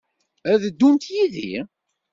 [0.51, 1.53] Ad d-ddun yid-i?